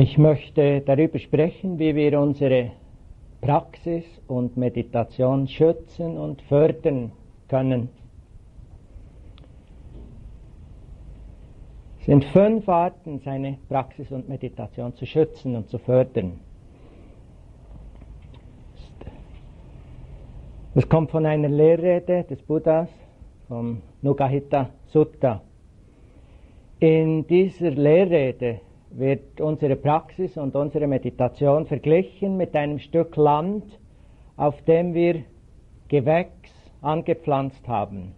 [0.00, 2.70] Ich möchte darüber sprechen, wie wir unsere
[3.40, 7.10] Praxis und Meditation schützen und fördern
[7.48, 7.88] können.
[11.98, 16.38] Es sind fünf Arten, seine Praxis und Meditation zu schützen und zu fördern.
[20.76, 22.88] Das kommt von einer Lehrrede des Buddhas,
[23.48, 25.42] vom Nugahita Sutta.
[26.78, 28.60] In dieser Lehrrede
[28.90, 33.64] wird unsere Praxis und unsere Meditation verglichen mit einem Stück Land,
[34.36, 35.24] auf dem wir
[35.88, 38.12] Gewächs angepflanzt haben,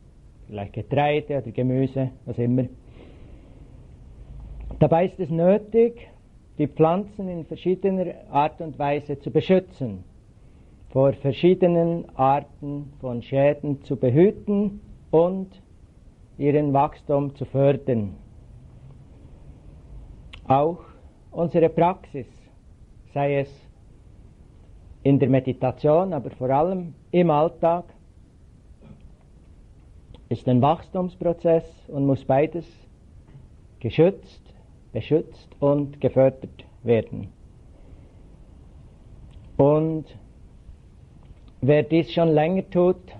[0.46, 2.64] vielleicht Getreide oder Gemüse, was immer.
[4.78, 6.08] Dabei ist es nötig,
[6.58, 10.04] die Pflanzen in verschiedener Art und Weise zu beschützen,
[10.90, 14.80] vor verschiedenen Arten von Schäden zu behüten
[15.10, 15.48] und
[16.38, 18.16] ihren Wachstum zu fördern.
[20.50, 20.80] Auch
[21.30, 22.26] unsere Praxis,
[23.14, 23.48] sei es
[25.04, 27.84] in der Meditation, aber vor allem im Alltag,
[30.28, 32.66] ist ein Wachstumsprozess und muss beides
[33.78, 34.42] geschützt,
[34.92, 37.28] beschützt und gefördert werden.
[39.56, 40.06] Und
[41.60, 43.14] wer dies schon länger tut,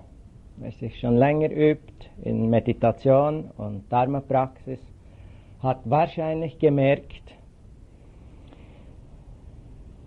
[0.56, 4.80] wer sich schon länger übt in Meditation und Dharma-Praxis,
[5.62, 7.22] hat wahrscheinlich gemerkt,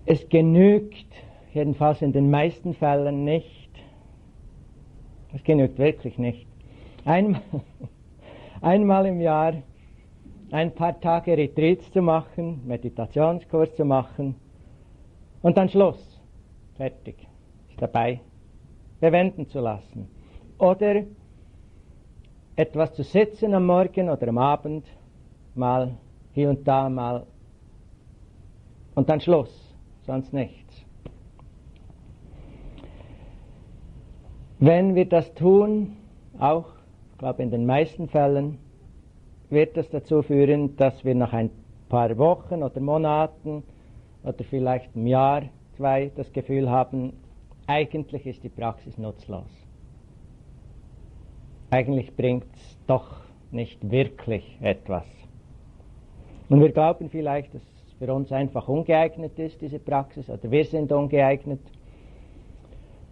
[0.05, 1.05] es genügt,
[1.53, 3.69] jedenfalls in den meisten Fällen nicht,
[5.33, 6.47] es genügt wirklich nicht,
[7.05, 7.41] einmal,
[8.61, 9.53] einmal im Jahr
[10.51, 14.35] ein paar Tage Retreats zu machen, Meditationskurs zu machen
[15.41, 16.21] und dann Schluss,
[16.75, 17.15] fertig,
[17.69, 18.19] ist dabei,
[18.99, 20.07] bewenden zu lassen.
[20.57, 21.03] Oder
[22.55, 24.85] etwas zu sitzen am Morgen oder am Abend
[25.55, 25.95] mal
[26.33, 27.25] hier und da mal
[28.95, 30.85] und dann Schluss, sonst nichts.
[34.59, 35.97] Wenn wir das tun,
[36.39, 36.65] auch,
[37.11, 38.57] ich glaube in den meisten Fällen,
[39.49, 41.49] wird das dazu führen, dass wir nach ein
[41.89, 43.63] paar Wochen oder Monaten
[44.23, 45.43] oder vielleicht im Jahr,
[45.75, 47.13] zwei das Gefühl haben,
[47.67, 49.49] eigentlich ist die Praxis nutzlos.
[51.69, 53.21] Eigentlich bringt es doch
[53.51, 55.05] nicht wirklich etwas.
[56.53, 57.63] Und wir glauben vielleicht, dass
[57.97, 61.59] für uns einfach ungeeignet ist, diese Praxis, oder wir sind ungeeignet.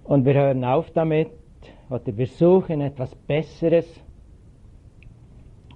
[0.04, 1.32] Und wir hören auf damit,
[1.90, 3.88] oder wir suchen etwas Besseres,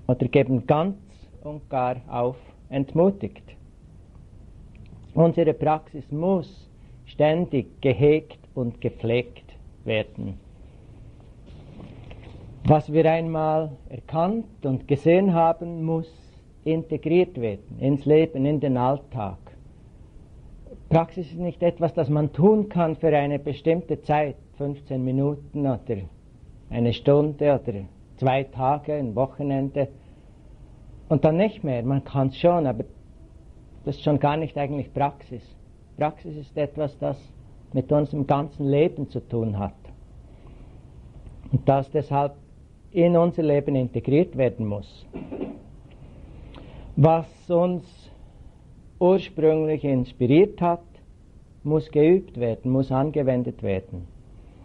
[0.06, 0.96] oder geben ganz
[1.42, 2.38] und gar auf,
[2.70, 3.56] entmutigt.
[5.16, 6.70] Unsere Praxis muss
[7.06, 9.56] ständig gehegt und gepflegt
[9.86, 10.40] werden.
[12.66, 16.25] Was wir einmal erkannt und gesehen haben, muss
[16.66, 19.38] integriert werden ins Leben, in den Alltag.
[20.90, 25.98] Praxis ist nicht etwas, das man tun kann für eine bestimmte Zeit, 15 Minuten oder
[26.70, 27.82] eine Stunde oder
[28.18, 29.88] zwei Tage, ein Wochenende
[31.08, 31.84] und dann nicht mehr.
[31.84, 32.84] Man kann es schon, aber
[33.84, 35.44] das ist schon gar nicht eigentlich Praxis.
[35.98, 37.18] Praxis ist etwas, das
[37.74, 39.74] mit unserem ganzen Leben zu tun hat
[41.52, 42.34] und das deshalb
[42.92, 45.06] in unser Leben integriert werden muss
[46.96, 48.12] was uns
[49.00, 50.84] ursprünglich inspiriert hat,
[51.64, 54.08] muss geübt werden, muss angewendet werden.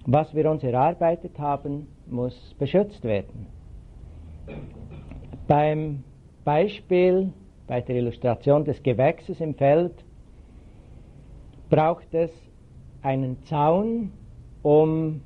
[0.06, 3.46] Was wir uns erarbeitet haben, muss beschützt werden.
[5.46, 6.04] Beim
[6.44, 7.32] Beispiel,
[7.66, 10.04] bei der Illustration des Gewächses im Feld,
[11.68, 12.30] braucht es
[13.02, 14.12] einen Zaun,
[14.62, 15.20] um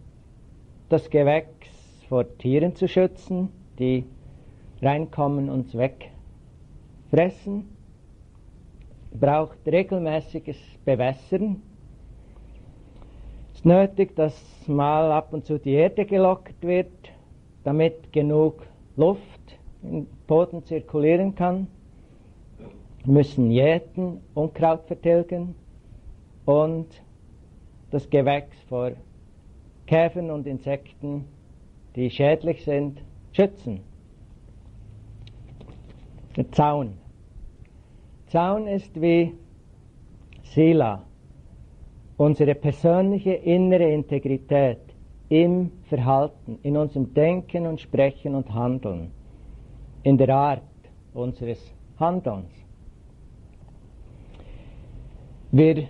[0.89, 1.69] das Gewächs
[2.09, 3.49] vor Tieren zu schützen,
[3.79, 4.05] die
[4.81, 6.11] reinkommen und weg
[7.15, 7.69] Fressen
[9.13, 11.63] braucht regelmäßiges Bewässern.
[13.53, 14.35] Es ist nötig, dass
[14.67, 16.91] mal ab und zu die Erde gelockert wird,
[17.63, 18.67] damit genug
[18.97, 19.21] Luft
[19.85, 21.69] im Boden zirkulieren kann.
[23.05, 25.55] Wir müssen jäten, Unkraut vertilgen
[26.47, 27.01] und
[27.93, 28.91] das Gewächs vor
[29.87, 31.27] Käfern und Insekten,
[31.95, 33.01] die schädlich sind,
[33.31, 33.83] schützen.
[36.37, 37.04] Der Zaun.
[38.35, 39.33] Zaun ist wie
[40.43, 41.05] Sila,
[42.17, 44.81] unsere persönliche innere Integrität
[45.29, 49.13] im Verhalten, in unserem Denken und Sprechen und Handeln,
[50.03, 50.63] in der Art
[51.13, 51.61] unseres
[52.01, 52.51] Handelns.
[55.53, 55.87] Wir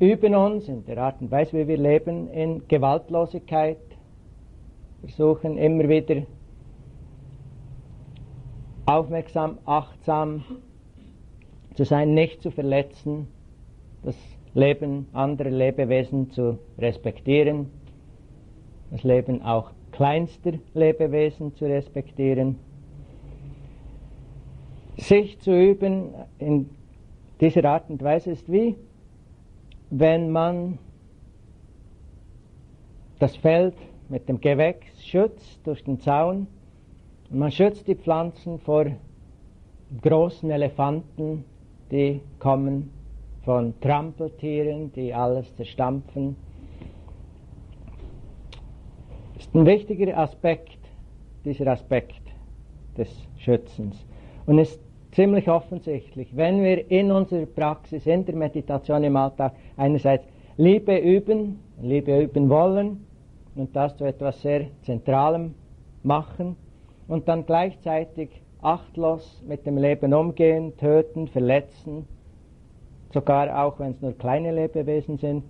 [0.00, 3.78] üben uns in der Art und Weise, wie wir leben, in Gewaltlosigkeit,
[5.02, 6.22] versuchen immer wieder
[8.84, 10.42] aufmerksam, achtsam
[11.78, 13.28] zu sein, nicht zu verletzen,
[14.02, 14.16] das
[14.52, 17.70] Leben anderer Lebewesen zu respektieren,
[18.90, 22.58] das Leben auch kleinster Lebewesen zu respektieren,
[24.96, 26.68] sich zu üben in
[27.40, 28.74] dieser Art und Weise ist wie,
[29.88, 30.80] wenn man
[33.20, 33.76] das Feld
[34.08, 36.48] mit dem Gewächs schützt durch den Zaun
[37.30, 38.86] und man schützt die Pflanzen vor
[40.02, 41.44] großen Elefanten,
[41.90, 42.90] die kommen
[43.44, 46.36] von Trampeltieren, die alles zerstampfen.
[49.34, 50.78] Das ist ein wichtiger Aspekt,
[51.44, 52.20] dieser Aspekt
[52.96, 53.08] des
[53.38, 54.04] Schützens.
[54.46, 54.80] Und ist
[55.12, 60.26] ziemlich offensichtlich, wenn wir in unserer Praxis, in der Meditation im Alltag einerseits
[60.56, 63.06] Liebe üben, Liebe üben wollen
[63.54, 65.54] und das zu etwas sehr Zentralem
[66.02, 66.56] machen
[67.06, 68.28] und dann gleichzeitig
[68.60, 72.06] achtlos mit dem Leben umgehen, töten, verletzen,
[73.12, 75.44] sogar auch wenn es nur kleine Lebewesen sind,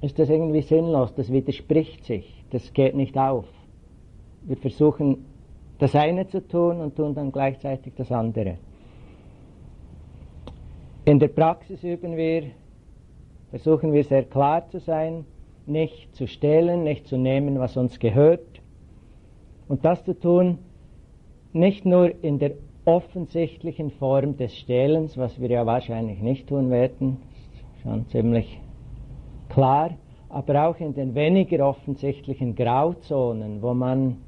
[0.00, 3.46] ist das irgendwie sinnlos, das widerspricht sich, das geht nicht auf.
[4.42, 5.24] Wir versuchen
[5.78, 8.58] das eine zu tun und tun dann gleichzeitig das andere.
[11.04, 12.50] In der Praxis üben wir,
[13.50, 15.24] versuchen wir sehr klar zu sein,
[15.66, 18.60] nicht zu stehlen, nicht zu nehmen, was uns gehört.
[19.68, 20.58] Und das zu tun,
[21.56, 22.52] nicht nur in der
[22.84, 27.16] offensichtlichen Form des Stehlens, was wir ja wahrscheinlich nicht tun werden,
[27.82, 28.60] schon ziemlich
[29.48, 29.96] klar,
[30.28, 34.18] aber auch in den weniger offensichtlichen Grauzonen, wo man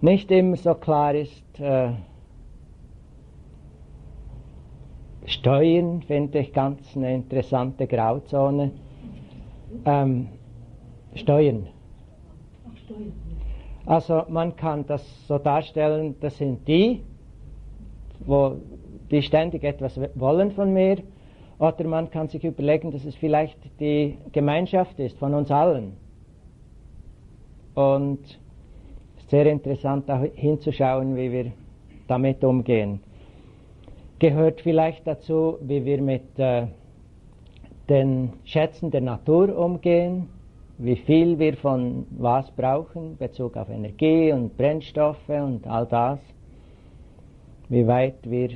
[0.00, 1.58] nicht immer so klar ist.
[1.58, 1.92] Äh,
[5.26, 8.70] Steuern finde ich ganz eine interessante Grauzone.
[9.84, 10.28] Ähm,
[11.14, 11.66] Steuern.
[12.66, 13.27] Ach, Steuern.
[13.88, 17.00] Also man kann das so darstellen, das sind die,
[18.20, 18.56] wo
[19.10, 20.98] die ständig etwas wollen von mir,
[21.58, 25.94] oder man kann sich überlegen, dass es vielleicht die Gemeinschaft ist von uns allen.
[27.74, 28.20] Und
[29.16, 31.52] es ist sehr interessant, da hinzuschauen, wie wir
[32.08, 33.00] damit umgehen.
[34.18, 36.66] Gehört vielleicht dazu, wie wir mit äh,
[37.88, 40.28] den Schätzen der Natur umgehen,
[40.78, 46.20] wie viel wir von was brauchen, Bezug auf Energie und Brennstoffe und all das,
[47.68, 48.50] wie weit wir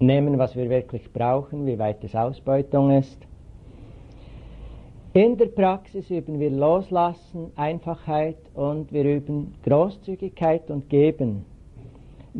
[0.00, 3.18] nehmen, was wir wirklich brauchen, wie weit es Ausbeutung ist.
[5.12, 11.44] In der Praxis üben wir Loslassen, Einfachheit und wir üben Großzügigkeit und Geben.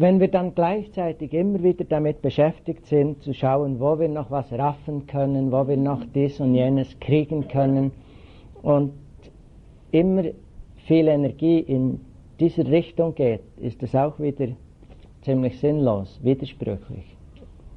[0.00, 4.52] Wenn wir dann gleichzeitig immer wieder damit beschäftigt sind, zu schauen, wo wir noch was
[4.52, 7.90] raffen können, wo wir noch dies und jenes kriegen können
[8.62, 8.92] und
[9.90, 10.22] immer
[10.86, 11.98] viel Energie in
[12.38, 14.46] diese Richtung geht, ist es auch wieder
[15.22, 17.16] ziemlich sinnlos, widersprüchlich,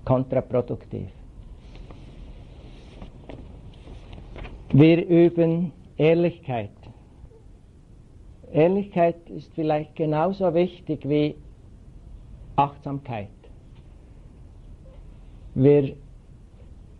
[0.05, 1.09] kontraproduktiv.
[4.73, 6.69] Wir üben Ehrlichkeit.
[8.53, 11.33] Ehrlichkeit ist vielleicht genauso wichtig wie
[12.61, 13.27] Achtsamkeit.
[15.53, 15.95] Wir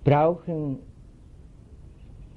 [0.04, 0.80] brauchen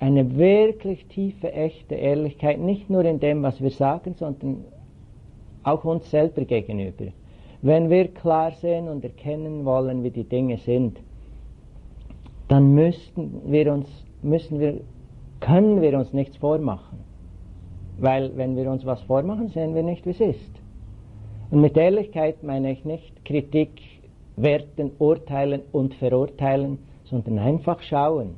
[0.01, 4.65] eine wirklich tiefe, echte Ehrlichkeit, nicht nur in dem, was wir sagen, sondern
[5.63, 7.07] auch uns selber gegenüber.
[7.63, 11.01] Wenn wir klar sehen und erkennen wollen, wie die Dinge sind,
[12.49, 13.89] dann müssen wir uns,
[14.21, 14.81] müssen wir,
[15.41, 16.99] können wir uns nichts vormachen.
[17.99, 20.54] Weil wenn wir uns was vormachen, sehen wir nicht, wie es ist.
[21.55, 23.81] Und mit Ehrlichkeit meine ich nicht Kritik,
[24.35, 28.35] werten, urteilen und verurteilen, sondern einfach schauen.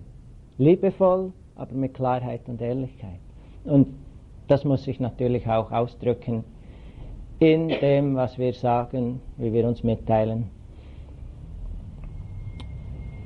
[0.58, 3.18] Liebevoll, aber mit Klarheit und Ehrlichkeit.
[3.64, 3.86] Und
[4.48, 6.44] das muss sich natürlich auch ausdrücken
[7.38, 10.50] in dem, was wir sagen, wie wir uns mitteilen.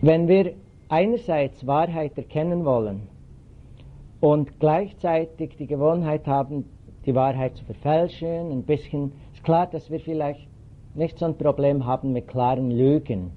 [0.02, 0.52] Wenn wir
[0.88, 3.08] einerseits Wahrheit erkennen wollen
[4.20, 6.64] und gleichzeitig die Gewohnheit haben,
[7.06, 10.46] die Wahrheit zu verfälschen, ein bisschen ist klar, dass wir vielleicht
[10.94, 13.30] nicht so ein Problem haben mit klaren Lügen.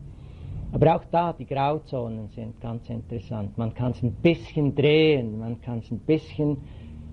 [0.73, 3.57] Aber auch da, die Grauzonen sind ganz interessant.
[3.57, 6.57] Man kann es ein bisschen drehen, man kann es ein bisschen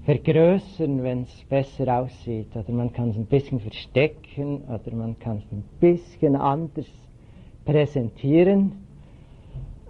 [0.06, 5.36] vergrößern, wenn es besser aussieht, oder man kann es ein bisschen verstecken, oder man kann
[5.36, 6.88] es ein bisschen anders
[7.64, 8.72] präsentieren,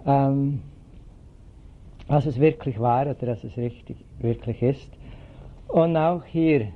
[0.05, 0.61] ähm,
[2.07, 4.91] als es wirklich war oder als es richtig, wirklich ist.
[5.69, 6.67] Und auch hier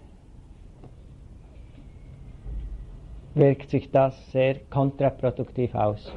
[3.36, 6.12] wirkt sich das sehr kontraproduktiv aus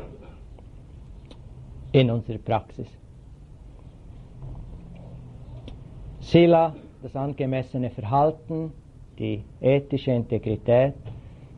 [1.92, 2.86] in unserer Praxis.
[6.20, 8.72] Sila, das angemessene Verhalten,
[9.18, 10.94] die ethische Integrität,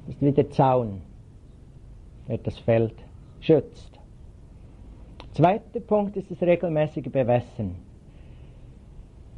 [0.09, 1.03] ist wie der Zaun,
[2.27, 2.95] der das Feld
[3.41, 3.99] schützt.
[5.33, 7.77] Zweiter Punkt ist das regelmäßige Bewässern.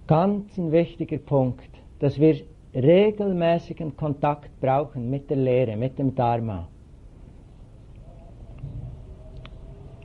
[0.06, 2.40] Ganz ein wichtiger Punkt, dass wir
[2.74, 6.68] regelmäßigen Kontakt brauchen mit der Lehre, mit dem Dharma.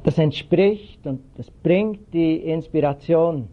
[0.03, 3.47] Das entspricht und das bringt die Inspiration,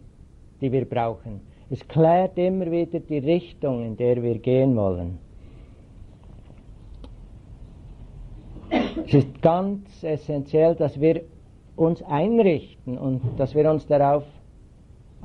[0.61, 1.41] die wir brauchen.
[1.69, 5.17] Es klärt immer wieder die Richtung, in der wir gehen wollen.
[9.05, 11.21] Es ist ganz essentiell, dass wir
[11.75, 14.23] uns einrichten und dass wir uns darauf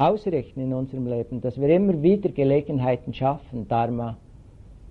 [0.01, 4.17] ausrichten in unserem Leben, dass wir immer wieder Gelegenheiten schaffen, Dharma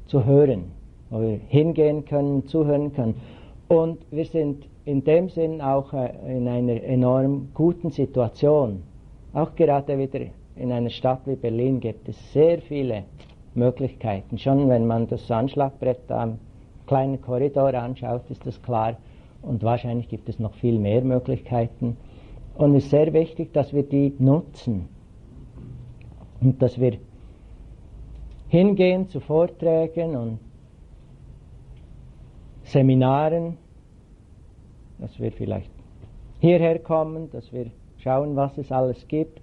[0.06, 0.66] zu hören,
[1.10, 3.16] wo wir hingehen können, zuhören können.
[3.68, 8.84] Und wir sind in dem Sinn auch äh, in einer enorm guten Situation.
[9.34, 10.22] Auch gerade wieder
[10.56, 13.04] in einer Stadt wie Berlin gibt es sehr viele
[13.56, 14.38] Möglichkeiten.
[14.38, 16.38] Schon wenn man das Anschlagbrett am
[16.86, 18.98] kleinen Korridor anschaut, ist das klar.
[19.42, 21.98] Und wahrscheinlich gibt es noch viel mehr Möglichkeiten.
[22.56, 24.90] Und es ist sehr wichtig, dass wir die nutzen.
[26.42, 26.98] Und dass wir
[28.48, 30.40] hingehen zu Vorträgen und
[32.64, 33.58] Seminaren,
[35.00, 35.72] dass wir vielleicht
[36.40, 39.42] hierher kommen, dass wir schauen, was es alles gibt.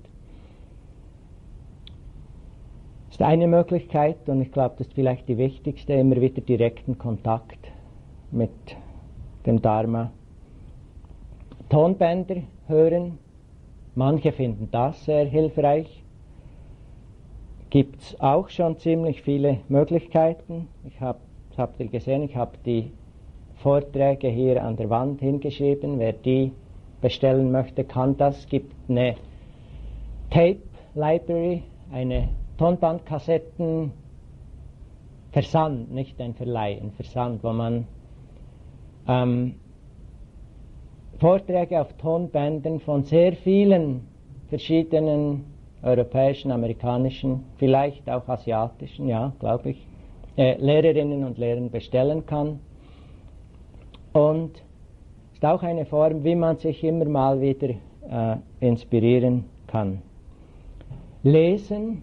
[3.07, 6.99] Das ist eine Möglichkeit und ich glaube, das ist vielleicht die wichtigste, immer wieder direkten
[6.99, 7.59] Kontakt
[8.31, 8.51] mit
[9.47, 10.11] dem Dharma.
[11.69, 13.19] Tonbänder hören,
[13.95, 16.05] manche finden das sehr hilfreich
[17.71, 20.69] gibt es auch schon ziemlich viele Möglichkeiten.
[20.85, 21.19] Ich habe,
[21.57, 22.93] habt ihr gesehen, ich habe die
[23.57, 25.99] Vorträge hier an der Wand hingeschrieben.
[25.99, 26.53] Wer die
[27.01, 28.41] bestellen möchte, kann das.
[28.41, 29.17] Es gibt eine
[30.31, 30.59] Tape
[30.95, 33.93] Library, eine Tonbandkassetten
[35.33, 37.87] Versand, nicht ein Verleih, ein Versand, wo man
[39.07, 39.57] ähm,
[41.19, 44.07] Vorträge auf Tonbändern von sehr vielen
[44.49, 45.45] verschiedenen
[45.83, 49.87] europäischen, amerikanischen, vielleicht auch asiatischen, ja, glaube ich,
[50.37, 52.61] äh, Lehrerinnen und Lehrern bestellen kann.
[54.13, 54.63] Und
[55.33, 57.69] ist auch eine Form, wie man sich immer mal wieder
[58.09, 60.01] äh, inspirieren kann.
[61.23, 62.03] Lesen,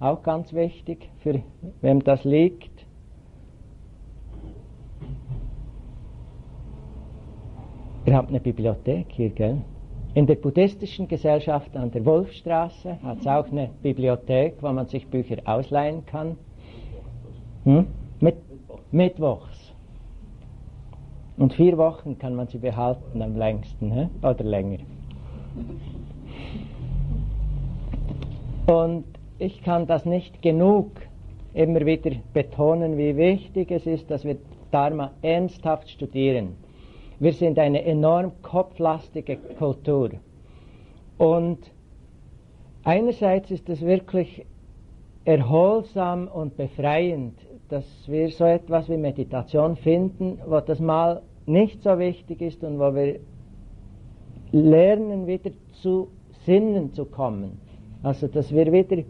[0.00, 1.42] auch ganz wichtig, für
[1.80, 2.86] wem das liegt.
[8.06, 9.58] Ihr habt eine Bibliothek hier, gell?
[10.14, 15.06] In der buddhistischen Gesellschaft an der Wolfstraße hat es auch eine Bibliothek, wo man sich
[15.06, 16.36] Bücher ausleihen kann.
[17.64, 17.86] Hm?
[18.20, 18.36] Mit,
[18.90, 19.74] Mittwochs.
[21.36, 24.08] Und vier Wochen kann man sie behalten am längsten he?
[24.26, 24.78] oder länger.
[28.66, 29.04] Und
[29.38, 30.90] ich kann das nicht genug
[31.54, 34.36] immer wieder betonen, wie wichtig es ist, dass wir
[34.70, 36.56] Dharma ernsthaft studieren.
[37.20, 40.10] Wir sind eine enorm kopflastige Kultur.
[41.16, 41.58] Und
[42.84, 44.46] einerseits ist es wirklich
[45.24, 47.34] erholsam und befreiend,
[47.68, 52.78] dass wir so etwas wie Meditation finden, wo das mal nicht so wichtig ist und
[52.78, 53.18] wo wir
[54.52, 55.50] lernen, wieder
[55.82, 56.08] zu
[56.46, 57.60] Sinnen zu kommen.
[58.02, 59.02] Also, dass wir wieder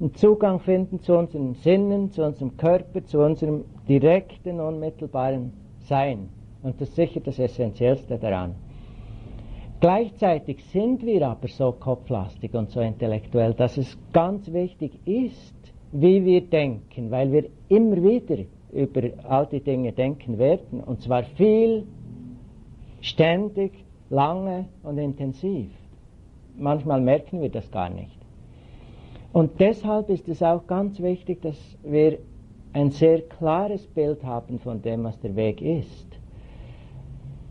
[0.00, 6.28] einen Zugang finden zu unseren Sinnen, zu unserem Körper, zu unserem direkten, unmittelbaren Sein.
[6.62, 8.54] Und das ist sicher das Essentiellste daran.
[9.80, 15.54] Gleichzeitig sind wir aber so kopflastig und so intellektuell, dass es ganz wichtig ist,
[15.90, 21.24] wie wir denken, weil wir immer wieder über all die Dinge denken werden, und zwar
[21.24, 21.84] viel,
[23.00, 23.72] ständig,
[24.08, 25.68] lange und intensiv.
[26.56, 28.16] Manchmal merken wir das gar nicht.
[29.32, 32.18] Und deshalb ist es auch ganz wichtig, dass wir
[32.72, 36.11] ein sehr klares Bild haben von dem, was der Weg ist.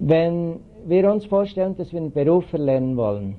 [0.04, 3.36] Wenn wir uns vorstellen, dass wir einen Beruf erlernen wollen,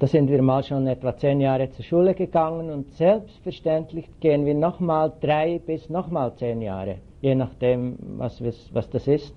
[0.00, 4.54] da sind wir mal schon etwa zehn Jahre zur Schule gegangen und selbstverständlich gehen wir
[4.56, 8.42] nochmal drei bis nochmal zehn Jahre, je nachdem, was,
[8.72, 9.32] was das ist,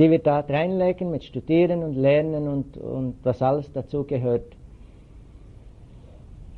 [0.00, 4.56] die wir da reinlegen mit Studieren und Lernen und, und was alles dazu gehört.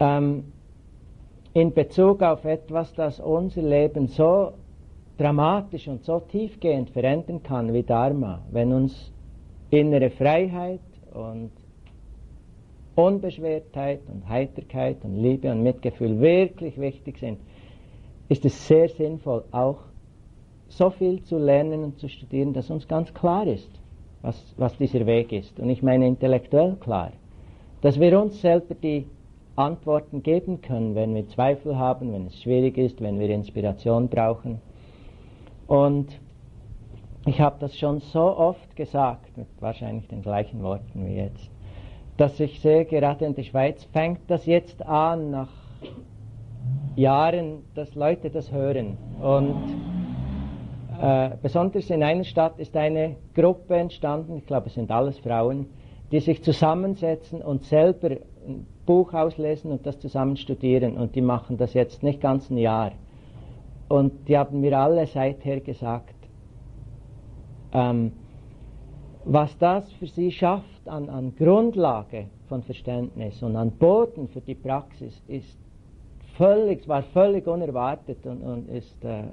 [0.00, 0.44] Ähm,
[1.52, 4.52] in Bezug auf etwas, das unser Leben so
[5.18, 9.12] dramatisch und so tiefgehend verändern kann wie Dharma, wenn uns
[9.70, 10.80] innere Freiheit
[11.12, 11.50] und
[12.94, 17.38] Unbeschwertheit und Heiterkeit und Liebe und Mitgefühl wirklich wichtig sind,
[18.28, 19.78] ist es sehr sinnvoll, auch
[20.68, 23.70] so viel zu lernen und zu studieren, dass uns ganz klar ist,
[24.22, 25.58] was, was dieser Weg ist.
[25.58, 27.12] Und ich meine intellektuell klar.
[27.80, 29.06] Dass wir uns selber die
[29.56, 34.60] Antworten geben können, wenn wir Zweifel haben, wenn es schwierig ist, wenn wir Inspiration brauchen.
[35.68, 36.18] Und
[37.26, 41.50] ich habe das schon so oft gesagt, mit wahrscheinlich den gleichen Worten wie jetzt,
[42.16, 45.50] dass ich sehe, gerade in der Schweiz fängt das jetzt an, nach
[46.96, 48.96] Jahren, dass Leute das hören.
[49.20, 49.54] Und
[51.00, 55.66] äh, besonders in einer Stadt ist eine Gruppe entstanden, ich glaube es sind alles Frauen,
[56.10, 60.96] die sich zusammensetzen und selber ein Buch auslesen und das zusammen studieren.
[60.96, 62.92] Und die machen das jetzt nicht ganz ein Jahr.
[63.88, 66.14] Und die haben mir alle seither gesagt,
[67.72, 68.12] ähm,
[69.24, 74.54] was das für sie schafft an, an Grundlage von Verständnis und an Boden für die
[74.54, 75.58] Praxis, ist
[76.36, 79.24] völlig, war völlig unerwartet und, und ist äh,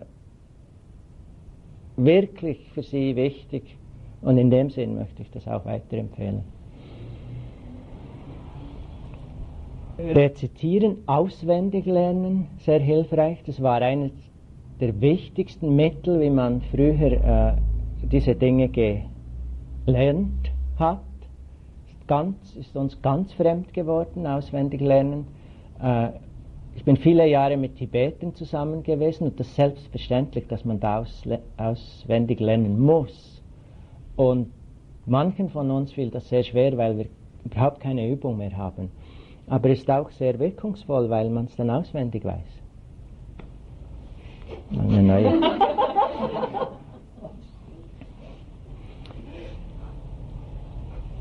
[1.96, 3.78] wirklich für sie wichtig.
[4.22, 6.44] Und in dem Sinn möchte ich das auch weiterempfehlen.
[9.98, 13.42] Rezitieren, auswendig lernen, sehr hilfreich.
[13.46, 14.12] Das war eines
[14.80, 17.54] der wichtigsten Mittel, wie man früher äh,
[18.04, 21.00] diese Dinge gelernt hat,
[21.88, 25.28] ist, ganz, ist uns ganz fremd geworden, auswendig lernen.
[25.82, 26.10] Äh,
[26.76, 31.00] ich bin viele Jahre mit Tibeten zusammen gewesen und das ist selbstverständlich, dass man da
[31.00, 31.24] aus,
[31.56, 33.42] auswendig lernen muss.
[34.18, 34.52] Und
[35.06, 37.06] manchen von uns fiel das sehr schwer, weil wir
[37.46, 38.92] überhaupt keine Übung mehr haben.
[39.48, 42.65] Aber es ist auch sehr wirkungsvoll, weil man es dann auswendig weiß.
[44.72, 45.42] Eine neue.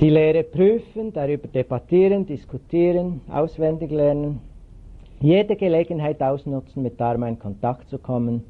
[0.01, 4.41] Die Lehre prüfen, darüber debattieren, diskutieren, auswendig lernen,
[5.21, 8.45] jede Gelegenheit ausnutzen, mit Dharma in Kontakt zu kommen.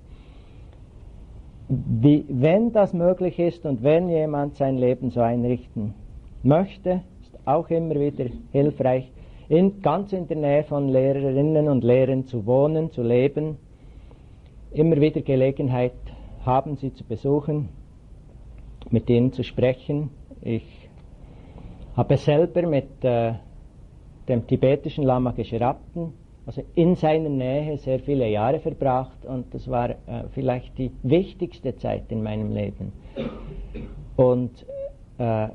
[1.69, 5.95] Wie, wenn das möglich ist und wenn jemand sein Leben so einrichten
[6.43, 9.11] möchte, ist auch immer wieder hilfreich,
[9.49, 13.59] in, ganz in der Nähe von Lehrerinnen und Lehrern zu wohnen, zu leben,
[14.75, 15.93] immer wieder Gelegenheit
[16.45, 17.69] haben, sie zu besuchen,
[18.91, 20.11] mit ihnen zu sprechen.
[20.43, 20.89] Ich
[21.97, 23.35] habe selber mit äh,
[24.29, 26.13] dem tibetischen Lama Gesherabten,
[26.47, 29.95] also in seiner Nähe, sehr viele Jahre verbracht und das war äh,
[30.33, 32.93] vielleicht die wichtigste Zeit in meinem Leben.
[34.17, 34.67] Und
[35.19, 35.49] äh,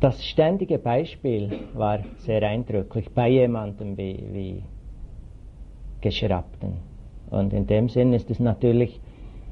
[0.00, 4.62] das ständige Beispiel war sehr eindrücklich bei jemandem wie, wie
[6.08, 6.74] Gesherabten.
[7.30, 9.00] Und in dem Sinn ist es natürlich,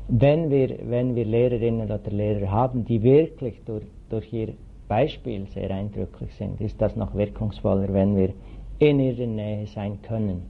[0.08, 4.54] wenn wir, wenn wir Lehrerinnen oder Lehrer haben, die wirklich durch durch ihr
[4.88, 8.32] Beispiel sehr eindrücklich sind, ist das noch wirkungsvoller, wenn wir
[8.78, 10.42] in ihrer Nähe sein können.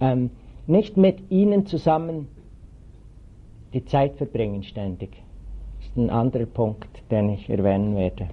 [0.00, 0.30] Ähm,
[0.66, 2.28] nicht mit ihnen zusammen
[3.72, 5.10] die Zeit verbringen ständig.
[5.78, 8.28] Das ist ein anderer Punkt, den ich erwähnen werde.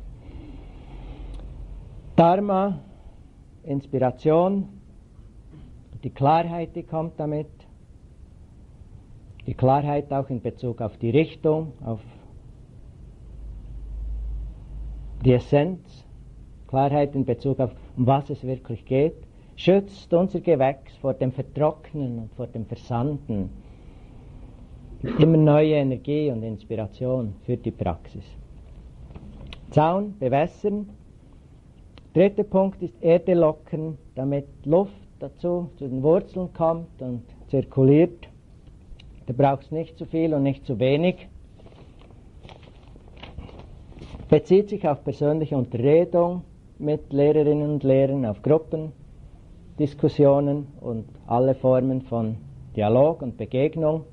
[2.15, 2.79] Dharma,
[3.63, 4.67] Inspiration,
[6.03, 7.47] die Klarheit, die kommt damit,
[9.47, 12.01] die Klarheit auch in Bezug auf die Richtung, auf
[15.23, 16.05] die Essenz,
[16.67, 19.15] Klarheit in Bezug auf, um was es wirklich geht,
[19.55, 23.49] schützt unser Gewächs vor dem Vertrocknen und vor dem Versanden.
[25.19, 28.23] Immer neue Energie und Inspiration für die Praxis.
[29.69, 30.89] Zaun, bewässern.
[32.13, 38.27] Dritter Punkt ist Erde lockern, damit Luft dazu zu den Wurzeln kommt und zirkuliert.
[39.25, 41.27] Da braucht es nicht zu viel und nicht zu wenig
[44.33, 46.41] bezieht sich auf persönliche Unterredung
[46.79, 52.37] mit Lehrerinnen und Lehrern, auf Gruppendiskussionen und alle Formen von
[52.75, 54.05] Dialog und Begegnung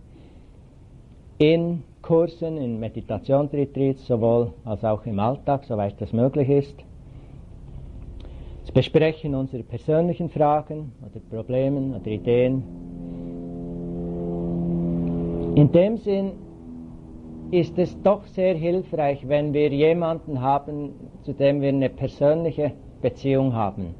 [1.38, 6.74] in Kursen, in Meditationsretreats, sowohl als auch im Alltag, soweit das möglich ist.
[8.72, 12.62] Das Besprechen unserer persönlichen Fragen oder Problemen oder Ideen.
[15.56, 16.34] In dem Sinn
[17.50, 22.70] ist es doch sehr hilfreich, wenn wir jemanden haben, zu dem wir eine persönliche
[23.02, 23.96] Beziehung haben.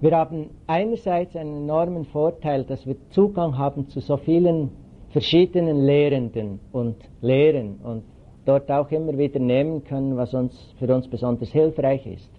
[0.00, 4.70] Wir haben einerseits einen enormen Vorteil, dass wir Zugang haben zu so vielen
[5.10, 8.02] verschiedenen Lehrenden und Lehren und
[8.46, 12.35] dort auch immer wieder nehmen können, was uns für uns besonders hilfreich ist.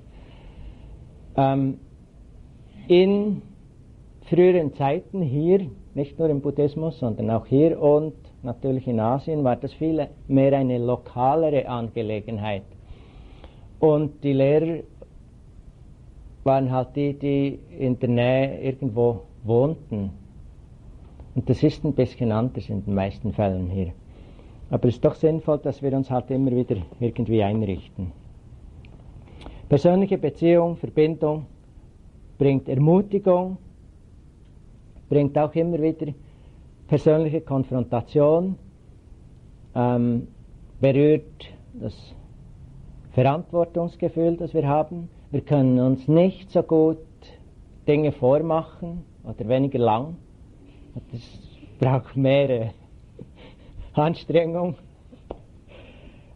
[1.37, 1.79] Ähm,
[2.87, 3.41] in
[4.23, 9.55] früheren Zeiten hier, nicht nur im Buddhismus, sondern auch hier und natürlich in Asien war
[9.55, 12.63] das viel mehr eine lokalere Angelegenheit.
[13.79, 14.83] Und die Lehrer
[16.43, 20.11] waren halt die, die in der Nähe irgendwo wohnten.
[21.35, 23.93] Und das ist ein bisschen anders in den meisten Fällen hier.
[24.69, 28.11] Aber es ist doch sinnvoll, dass wir uns halt immer wieder irgendwie einrichten.
[29.69, 31.45] Persönliche Beziehung, Verbindung
[32.37, 33.57] bringt Ermutigung,
[35.09, 36.13] bringt auch immer wieder
[36.87, 38.57] persönliche Konfrontation.
[39.77, 40.27] ähm,
[40.79, 41.23] berührt
[41.73, 41.93] das
[43.11, 45.09] Verantwortungsgefühl, das wir haben.
[45.31, 46.97] Wir können uns nicht so gut
[47.87, 50.15] Dinge vormachen oder weniger lang.
[51.11, 51.21] Das
[51.79, 52.71] braucht mehr
[53.93, 54.75] Anstrengung.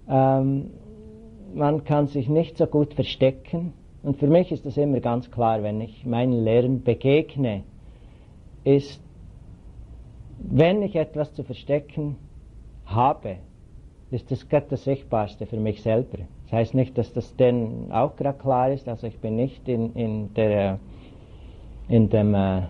[0.09, 0.71] Ähm,
[1.53, 3.73] man kann sich nicht so gut verstecken.
[4.03, 7.63] Und für mich ist das immer ganz klar, wenn ich meinen Lehrern begegne,
[8.63, 9.01] ist,
[10.39, 12.15] wenn ich etwas zu verstecken
[12.85, 13.37] habe,
[14.09, 16.19] ist das gerade das Sichtbarste für mich selber.
[16.43, 19.93] Das heißt nicht, dass das denen auch gerade klar ist, also ich bin nicht in,
[19.93, 20.79] in, der,
[21.87, 22.63] in dem äh,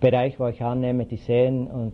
[0.00, 1.92] Bereich, wo ich annehme, die sehen und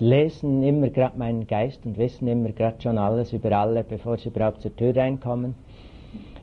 [0.00, 4.28] lesen immer gerade meinen Geist und wissen immer gerade schon alles über alle, bevor sie
[4.28, 5.54] überhaupt zur Tür reinkommen.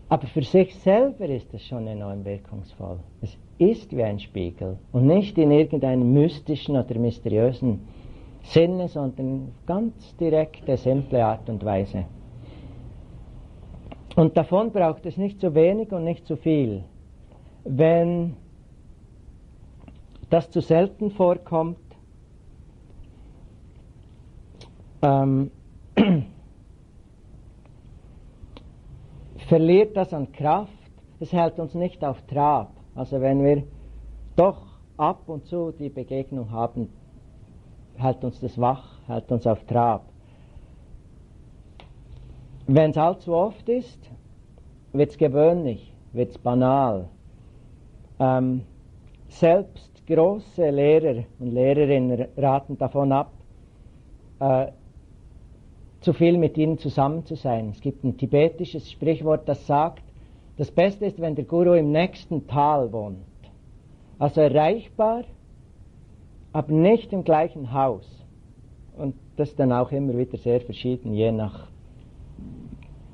[0.10, 3.00] Aber für sich selber ist es schon enorm wirkungsvoll.
[3.22, 7.82] Es ist wie ein Spiegel und nicht in irgendeinem mystischen oder mysteriösen
[8.44, 12.06] Sinne, sondern ganz direkte, simple Art und Weise.
[14.16, 16.84] Und davon braucht es nicht zu wenig und nicht zu viel.
[17.66, 18.36] Wenn
[20.30, 21.78] das zu selten vorkommt,
[25.02, 25.52] ähm,
[29.48, 30.72] verliert das an Kraft,
[31.20, 32.72] es hält uns nicht auf Trab.
[32.96, 33.64] Also wenn wir
[34.36, 34.62] doch
[34.98, 36.90] ab und zu die Begegnung haben,
[37.96, 40.04] hält uns das wach, hält uns auf Trab.
[42.68, 44.12] Wenn es allzu oft ist,
[44.94, 47.08] wird es gewöhnlich, wird es banal.
[48.20, 48.64] Ähm,
[49.30, 53.32] selbst große Lehrer und Lehrerinnen raten davon ab,
[54.40, 54.68] äh,
[56.08, 57.72] zu viel mit ihnen zusammen zu sein.
[57.72, 60.02] Es gibt ein tibetisches Sprichwort, das sagt,
[60.56, 63.18] das Beste ist, wenn der Guru im nächsten Tal wohnt.
[64.18, 65.26] Also erreichbar,
[66.54, 68.08] aber nicht im gleichen Haus.
[68.96, 71.68] Und das ist dann auch immer wieder sehr verschieden, je nach,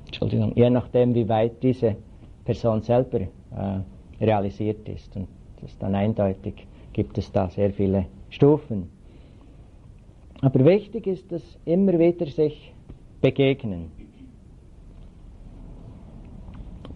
[0.06, 1.96] Entschuldigung, je nachdem, wie weit diese
[2.44, 3.26] Person selber äh,
[4.20, 5.16] realisiert ist.
[5.16, 5.26] Und
[5.60, 8.88] das ist dann eindeutig, gibt es da sehr viele Stufen.
[10.42, 12.73] Aber wichtig ist, dass immer wieder sich
[13.24, 13.90] begegnen.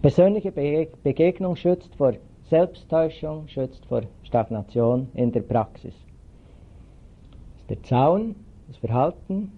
[0.03, 2.13] Persönliche Begegnung schützt vor
[2.51, 5.95] Selbsttäuschung, schützt vor Stagnation in der Praxis.
[7.31, 8.35] Das ist der Zaun,
[8.67, 9.53] das Verhalten,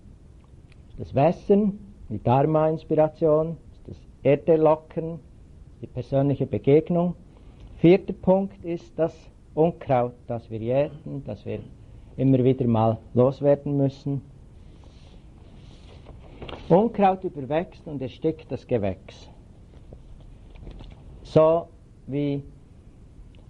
[0.98, 5.20] das Wässern, die Dharma-Inspiration, das Erdelockern,
[5.82, 7.16] die persönliche Begegnung.
[7.80, 9.14] Vierter Punkt ist das
[9.56, 11.60] Unkraut, das wir jäten, das wir
[12.16, 14.31] immer wieder mal loswerden müssen.
[16.70, 19.30] Unkraut überwächst und erstickt das Gewächs.
[21.24, 21.68] So
[22.08, 22.44] wie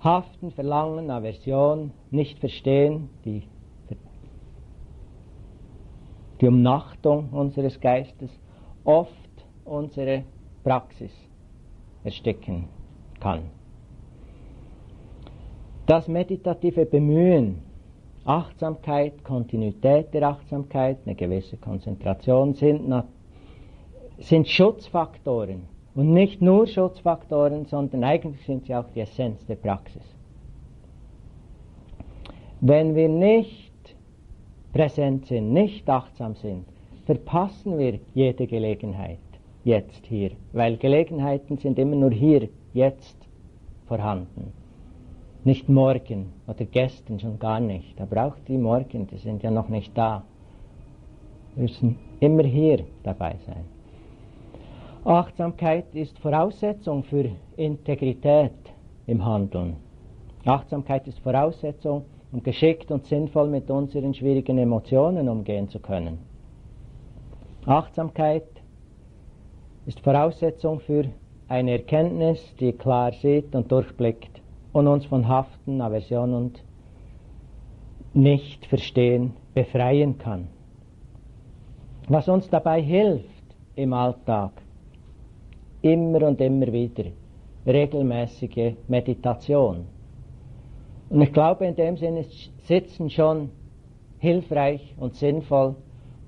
[0.03, 3.43] Haften, Verlangen, Aversion, nicht verstehen, die,
[6.39, 8.31] die Umnachtung unseres Geistes
[8.83, 10.23] oft unsere
[10.63, 11.11] Praxis
[12.03, 12.67] ersticken
[13.19, 13.43] kann.
[15.85, 17.61] Das meditative Bemühen
[18.25, 22.93] Achtsamkeit, Kontinuität der Achtsamkeit, eine gewisse Konzentration sind,
[24.19, 25.63] sind Schutzfaktoren.
[25.93, 30.03] Und nicht nur Schutzfaktoren, sondern eigentlich sind sie auch die Essenz der Praxis.
[32.61, 33.71] Wenn wir nicht
[34.71, 36.65] präsent sind, nicht achtsam sind,
[37.05, 39.17] verpassen wir jede Gelegenheit
[39.63, 43.17] jetzt hier, weil Gelegenheiten sind immer nur hier, jetzt
[43.87, 44.53] vorhanden.
[45.43, 49.69] Nicht morgen oder gestern schon gar nicht, aber auch die morgen, die sind ja noch
[49.69, 50.23] nicht da.
[51.55, 53.65] Wir müssen immer hier dabei sein.
[55.03, 58.51] Achtsamkeit ist Voraussetzung für Integrität
[59.07, 59.77] im Handeln.
[60.45, 66.19] Achtsamkeit ist Voraussetzung, um geschickt und sinnvoll mit unseren schwierigen Emotionen umgehen zu können.
[67.65, 68.47] Achtsamkeit
[69.87, 71.05] ist Voraussetzung für
[71.47, 74.40] eine Erkenntnis, die klar sieht und durchblickt
[74.73, 76.63] und uns von Haften, Aversion und
[78.13, 80.47] Nicht-Verstehen befreien kann.
[82.07, 83.25] Was uns dabei hilft
[83.75, 84.51] im Alltag,
[85.81, 87.05] immer und immer wieder,
[87.65, 89.85] regelmäßige Meditation.
[91.09, 93.49] Und ich glaube, in dem Sinne ist Sitzen schon
[94.19, 95.75] hilfreich und sinnvoll,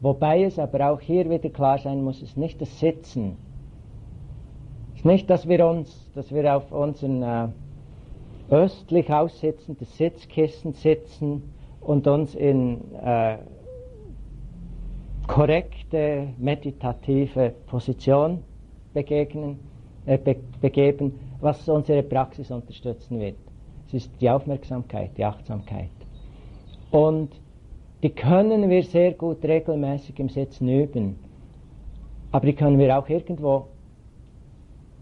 [0.02, 3.38] wobei es aber auch hier wieder klar sein muss, es ist nicht das Sitzen.
[4.94, 7.48] Es ist nicht, dass wir uns, dass wir auf unseren äh,
[8.54, 13.38] östlich aussetzendes Sitzkissen sitzen und uns in äh,
[15.28, 18.44] korrekte meditative Position
[18.94, 19.60] begegnen,
[20.06, 23.36] äh, be begeben, was unsere Praxis unterstützen wird.
[23.88, 25.89] Es ist die Aufmerksamkeit, die Achtsamkeit.
[26.92, 27.32] Und
[28.04, 31.16] die können wir sehr gut regelmäßig im Sitzen üben.
[32.32, 33.68] Aber die können wir auch irgendwo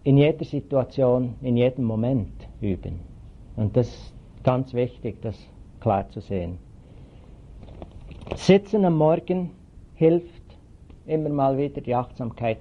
[0.04, 3.11] in jeder Situation, in jedem Moment üben.
[3.56, 5.36] Und das ist ganz wichtig, das
[5.80, 6.58] klar zu sehen.
[8.34, 9.50] Sitzen am Morgen
[9.94, 10.42] hilft
[11.06, 12.58] immer mal wieder die Achtsamkeit.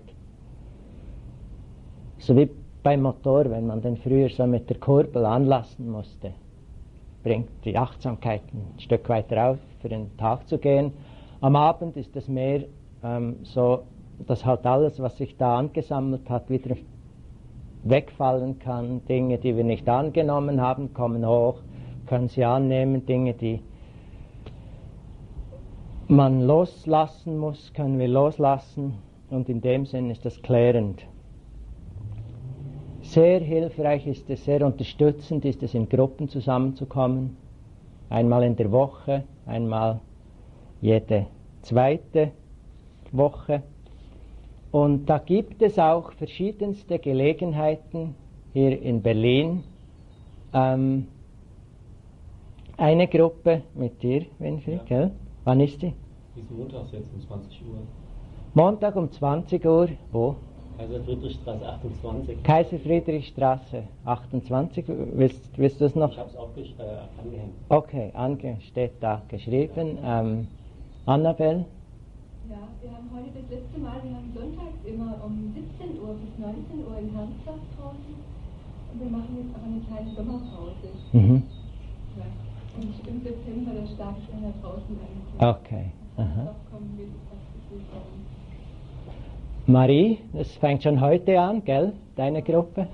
[2.18, 2.50] So wie
[2.84, 6.34] beim Motor, wenn man den früher so mit der Kurbel anlassen musste,
[7.24, 10.92] bringt die Achtsamkeit ein Stück weiter auf, für den Tag zu gehen.
[11.42, 12.64] Am Abend ist es mehr
[13.04, 13.84] ähm, so,
[14.28, 16.76] dass halt alles, was sich da angesammelt hat, wieder
[17.84, 19.06] wegfallen kann.
[19.06, 21.60] Dinge, die wir nicht angenommen haben, kommen hoch,
[22.08, 23.06] können sie annehmen.
[23.06, 23.62] Dinge, die
[26.08, 28.96] man loslassen muss, können wir loslassen.
[29.30, 31.06] Und in dem Sinn ist das klärend.
[33.02, 37.38] Sehr hilfreich ist es, sehr unterstützend ist es, in Gruppen zusammenzukommen.
[38.10, 40.02] Einmal in der Woche, einmal
[40.82, 41.28] jede
[41.62, 42.32] zweite
[43.12, 43.64] Woche.
[44.72, 48.16] Und da gibt es auch verschiedenste Gelegenheiten
[48.54, 49.64] hier in Berlin.
[50.54, 51.08] Ähm,
[52.78, 54.84] eine Gruppe mit dir, Winfried, ja.
[54.88, 55.12] gell?
[55.44, 55.94] Wann ist die?
[56.36, 57.78] Bis montags jetzt um 20 Uhr.
[58.54, 60.36] Montag um 20 Uhr, wo?
[60.78, 62.44] Kaiser Friedrichstraße 28.
[62.44, 64.86] Kaiser Friedrichstraße 28.
[64.88, 66.12] Willst, willst du es noch?
[66.12, 67.54] Ich habe es auch äh, angehängt.
[67.70, 70.00] Okay, ange steht da geschrieben.
[70.04, 70.48] Ähm,
[71.06, 71.66] Annabelle?
[72.52, 76.32] Ja, wir haben heute das letzte Mal, wir haben sonntags immer um 17 Uhr bis
[76.36, 78.16] 19 Uhr in Hermsdorf draußen.
[78.92, 80.88] Und wir machen jetzt auch eine kleine Sommerpause.
[81.14, 81.44] Mhm.
[82.20, 82.28] Ja.
[82.76, 85.40] Und im September, da starte ich dann da draußen eigentlich.
[85.40, 85.86] Okay.
[86.18, 86.56] Aha.
[89.68, 91.94] Marie, das fängt schon heute an, gell?
[92.18, 92.86] Deine Gruppe?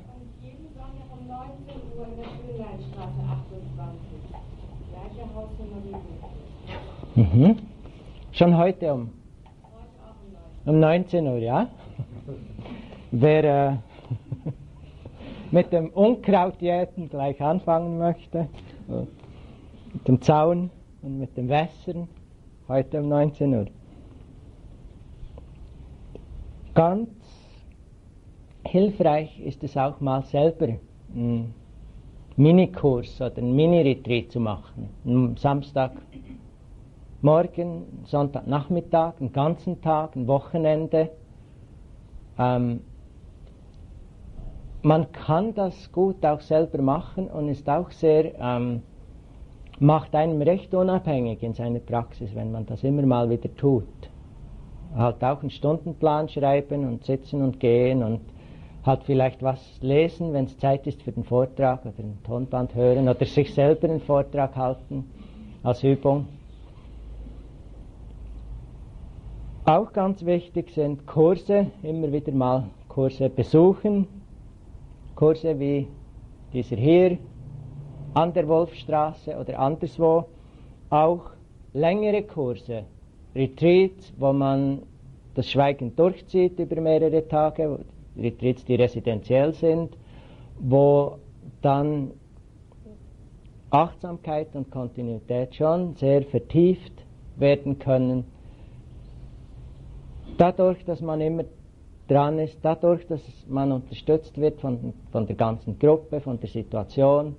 [0.44, 4.38] Jeden Sonntag um 19 Uhr in der Schuleinstraße 28.
[4.94, 5.82] Gleiche Hausnummer
[7.16, 7.56] wie Mhm.
[8.34, 9.10] Schon heute um?
[10.68, 11.70] Um 19 Uhr, ja?
[13.12, 13.76] Wer äh,
[15.52, 18.50] mit dem Unkrautjäten gleich anfangen möchte,
[19.94, 20.70] mit dem Zaun
[21.02, 22.10] und mit dem Wässern,
[22.68, 23.66] heute um 19 Uhr.
[26.74, 27.12] Ganz
[28.66, 30.68] hilfreich ist es auch mal selber
[31.16, 31.54] einen
[32.36, 34.90] Minikurs oder einen Mini-Retreat zu machen.
[35.06, 35.94] Am Samstag
[37.22, 41.10] morgen, Sonntagnachmittag, einen ganzen Tag, ein Wochenende.
[42.38, 42.82] Ähm,
[44.82, 48.84] man kann das gut auch selber machen und ist auch sehr, ähm,
[49.80, 53.86] macht einem recht unabhängig in seiner Praxis, wenn man das immer mal wieder tut
[54.96, 58.22] halt auch einen Stundenplan schreiben und sitzen und gehen und
[58.84, 63.10] halt vielleicht was lesen, wenn es Zeit ist für den Vortrag oder ein Tonband hören
[63.10, 65.12] oder sich selber einen Vortrag halten
[65.64, 66.28] als Übung.
[69.70, 74.08] Auch ganz wichtig sind Kurse, immer wieder mal Kurse besuchen.
[75.14, 75.90] Kurse wie
[76.54, 77.18] dieser hier,
[78.14, 80.24] an der Wolfstraße oder anderswo.
[80.90, 81.32] Auch
[81.74, 82.86] längere Kurse
[83.36, 84.84] Retreats, wo man
[85.34, 87.80] das Schweigen durchzieht über mehrere Tage,
[88.16, 89.98] Retreats, die residenziell sind,
[90.62, 91.18] wo
[91.62, 92.12] dann
[93.72, 97.04] Achtsamkeit und Kontinuität schon sehr vertieft
[97.36, 98.37] werden können.
[100.38, 101.44] Dadurch, dass man immer
[102.08, 107.36] dran ist, dadurch, dass man unterstützt wird von, von der ganzen Gruppe, von der Situation,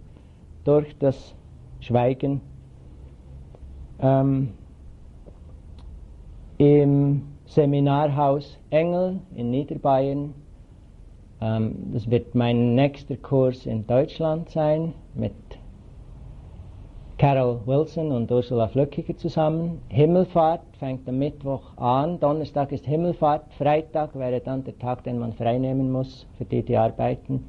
[0.65, 1.35] durch das
[1.81, 2.41] Schweigen.
[4.01, 4.51] Ähm,
[6.59, 10.35] im Seminarhaus Engel in Niederbayern.
[11.41, 15.33] Ähm, das wird mein nächster Kurs in Deutschland sein mit
[17.18, 19.83] Carol Wilson und Ursula Flöckiger zusammen.
[19.88, 25.33] Himmelfahrt fängt am Mittwoch an, Donnerstag ist Himmelfahrt, Freitag wäre dann der Tag, den man
[25.33, 27.44] freinehmen muss für die, die arbeiten.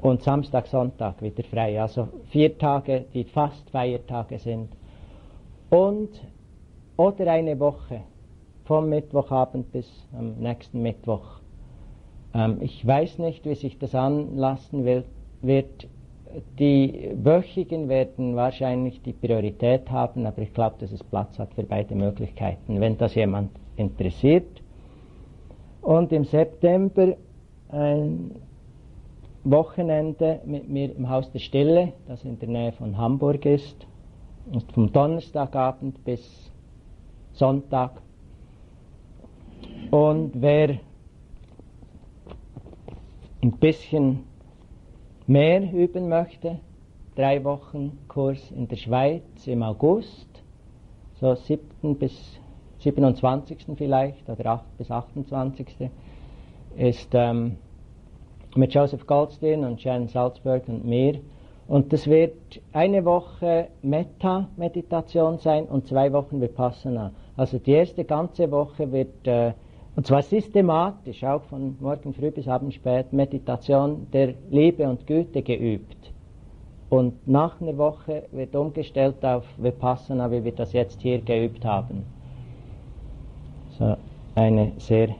[0.00, 1.78] Und Samstag, Sonntag wieder frei.
[1.78, 4.70] Also vier Tage, die fast Feiertage sind.
[5.68, 6.08] Und
[6.96, 8.00] oder eine Woche
[8.64, 11.40] vom Mittwochabend bis am nächsten Mittwoch.
[12.32, 15.86] Ähm, ich weiß nicht, wie sich das anlassen wird.
[16.58, 21.64] Die Wöchigen werden wahrscheinlich die Priorität haben, aber ich glaube, dass es Platz hat für
[21.64, 24.62] beide Möglichkeiten, wenn das jemand interessiert.
[25.82, 27.16] Und im September
[27.70, 28.32] ein
[29.44, 33.86] Wochenende mit mir im Haus der Stille, das in der Nähe von Hamburg ist,
[34.52, 36.50] und vom Donnerstagabend bis
[37.32, 38.02] Sonntag
[39.90, 40.78] und wer
[43.42, 44.24] ein bisschen
[45.30, 46.58] mehr üben möchte,
[47.14, 50.26] drei Wochen Kurs in der Schweiz im August,
[51.20, 51.96] so 7.
[51.96, 52.40] bis
[52.80, 53.58] 27.
[53.76, 55.88] vielleicht oder 8 bis 28.
[56.76, 57.58] ist ähm,
[58.56, 61.20] mit Joseph Goldstein und Shannon Salzberg und mir.
[61.68, 67.12] Und das wird eine Woche Metta-Meditation sein und zwei Wochen Vipassana.
[67.36, 69.52] Also die erste ganze Woche wird, äh,
[69.96, 75.42] und zwar systematisch, auch von morgen früh bis abend spät, Meditation der Liebe und Güte
[75.42, 76.12] geübt.
[76.88, 82.04] Und nach einer Woche wird umgestellt auf Vipassana, wie wir das jetzt hier geübt haben.
[83.78, 83.96] So
[84.34, 85.10] eine sehr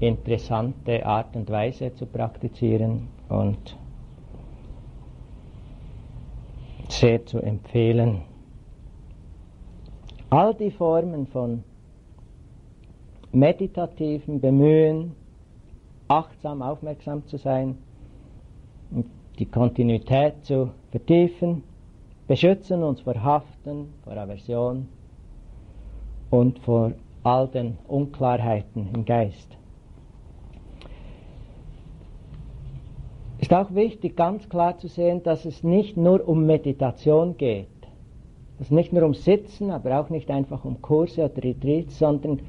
[0.00, 3.76] interessante Art und Weise zu praktizieren und
[6.88, 8.22] sehr zu empfehlen.
[10.28, 11.64] All die Formen von
[13.32, 15.12] meditativen Bemühen,
[16.08, 17.78] achtsam, aufmerksam zu sein,
[19.38, 21.62] die Kontinuität zu vertiefen,
[22.28, 24.88] beschützen uns vor Haften, vor Aversion
[26.30, 26.92] und vor
[27.22, 29.56] all den Unklarheiten im Geist.
[33.38, 37.66] Ist auch wichtig, ganz klar zu sehen, dass es nicht nur um Meditation geht.
[38.60, 42.40] Es nicht nur um Sitzen, aber auch nicht einfach um Kurse oder Retreats, sondern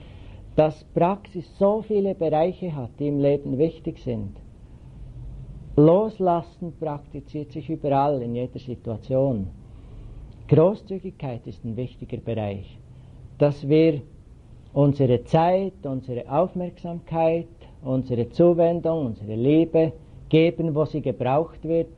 [0.55, 4.37] dass Praxis so viele Bereiche hat, die im Leben wichtig sind.
[5.75, 9.47] Loslassen praktiziert sich überall, in jeder Situation.
[10.47, 12.77] Großzügigkeit ist ein wichtiger Bereich,
[13.39, 14.01] dass wir
[14.73, 17.47] unsere Zeit, unsere Aufmerksamkeit,
[17.83, 19.93] unsere Zuwendung, unsere Liebe
[20.29, 21.89] geben, wo sie gebraucht wird,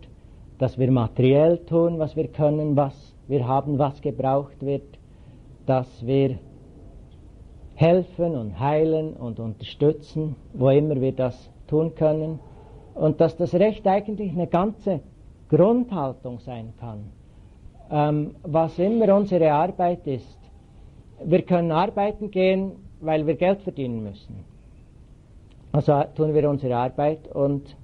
[0.57, 4.97] dass wir materiell tun, was wir können, was wir haben, was gebraucht wird,
[5.65, 6.37] dass wir
[7.75, 12.39] helfen und heilen und unterstützen, wo immer wir das tun können
[12.93, 15.01] und dass das Recht eigentlich eine ganze
[15.49, 17.11] Grundhaltung sein kann.
[17.91, 20.39] Ähm, was immer unsere Arbeit ist,
[21.23, 24.43] wir können arbeiten gehen, weil wir Geld verdienen müssen.
[25.71, 27.75] Also tun wir unsere Arbeit und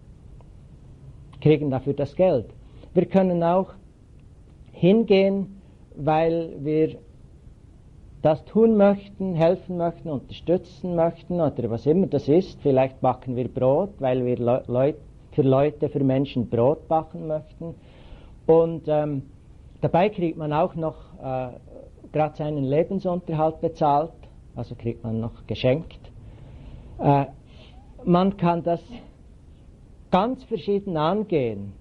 [1.41, 2.45] kriegen dafür das Geld.
[2.93, 3.73] Wir können auch
[4.71, 5.61] hingehen,
[5.95, 6.97] weil wir
[8.21, 12.61] das tun möchten, helfen möchten, unterstützen möchten oder was immer das ist.
[12.61, 14.95] Vielleicht backen wir Brot, weil wir Leut,
[15.31, 17.73] für Leute, für Menschen Brot backen möchten.
[18.45, 19.23] Und ähm,
[19.81, 21.49] dabei kriegt man auch noch äh,
[22.11, 24.11] gerade seinen Lebensunterhalt bezahlt,
[24.55, 25.99] also kriegt man noch geschenkt.
[26.99, 27.25] Äh,
[28.03, 28.81] man kann das
[30.11, 31.73] ganz verschieden angehen.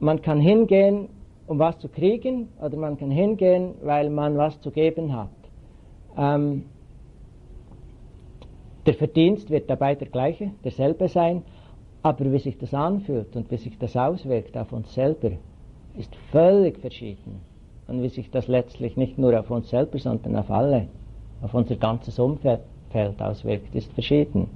[0.00, 1.08] Man kann hingehen,
[1.52, 5.28] um was zu kriegen, oder man kann hingehen, weil man was zu geben hat.
[6.16, 6.64] Ähm,
[8.86, 11.42] der Verdienst wird dabei der gleiche, derselbe sein,
[12.02, 15.32] aber wie sich das anfühlt und wie sich das auswirkt auf uns selber,
[15.98, 17.42] ist völlig verschieden.
[17.86, 20.88] Und wie sich das letztlich nicht nur auf uns selber, sondern auf alle,
[21.42, 22.60] auf unser ganzes Umfeld
[23.18, 24.48] auswirkt, ist verschieden.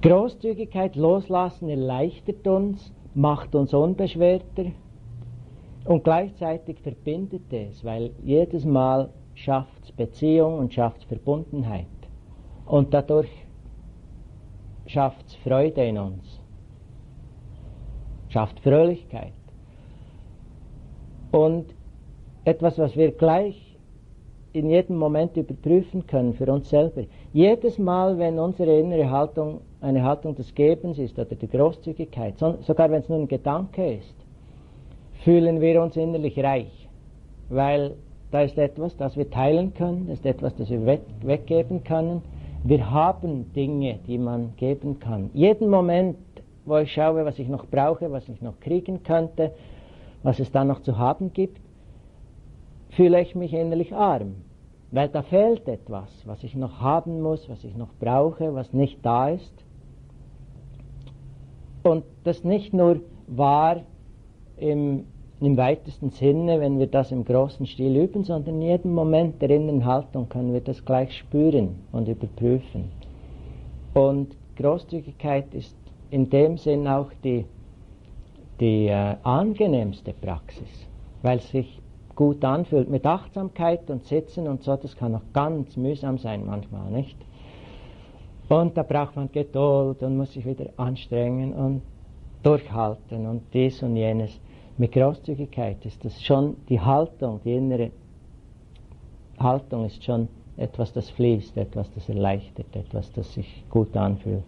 [0.00, 4.72] Großzügigkeit loslassen erleichtert uns, macht uns unbeschwerter
[5.84, 11.86] und gleichzeitig verbindet es, weil jedes Mal schafft es Beziehung und schafft Verbundenheit.
[12.66, 13.30] Und dadurch
[14.86, 16.40] schafft es Freude in uns,
[18.28, 19.32] schafft Fröhlichkeit.
[21.32, 21.74] Und
[22.44, 23.72] etwas, was wir gleich
[24.52, 27.04] in jedem Moment überprüfen können für uns selber.
[27.32, 32.90] Jedes Mal, wenn unsere innere Haltung eine Haltung des Gebens ist oder der Großzügigkeit, sogar
[32.90, 34.14] wenn es nur ein Gedanke ist,
[35.24, 36.88] fühlen wir uns innerlich reich,
[37.48, 37.94] weil
[38.30, 40.84] da ist etwas, das wir teilen können, das ist etwas, das wir
[41.22, 42.22] weggeben können.
[42.64, 45.30] Wir haben Dinge, die man geben kann.
[45.34, 46.16] Jeden Moment,
[46.64, 49.52] wo ich schaue, was ich noch brauche, was ich noch kriegen könnte,
[50.22, 51.60] was es da noch zu haben gibt,
[52.90, 54.36] fühle ich mich innerlich arm,
[54.90, 59.04] weil da fehlt etwas, was ich noch haben muss, was ich noch brauche, was nicht
[59.04, 59.52] da ist.
[61.82, 63.80] Und das nicht nur wahr
[64.56, 65.04] im,
[65.46, 69.50] im weitesten Sinne, wenn wir das im großen Stil üben, sondern in jedem Moment der
[69.50, 72.90] inneren Haltung können wir das gleich spüren und überprüfen.
[73.94, 75.76] Und Großzügigkeit ist
[76.10, 77.44] in dem Sinn auch die,
[78.60, 80.86] die äh, angenehmste Praxis,
[81.22, 81.80] weil sich
[82.14, 82.88] gut anfühlt.
[82.88, 87.16] Mit Achtsamkeit und Sitzen und so, das kann auch ganz mühsam sein manchmal, nicht?
[88.48, 91.82] Und da braucht man Geduld und muss sich wieder anstrengen und
[92.42, 94.38] durchhalten und dies und jenes.
[94.82, 97.92] Mit Großzügigkeit ist das schon die Haltung, die innere
[99.38, 100.26] Haltung ist schon
[100.56, 104.42] etwas, das fließt, etwas, das erleichtert, etwas, das sich gut anfühlt.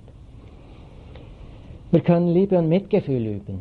[1.93, 3.61] Wir können Liebe und Mitgefühl üben.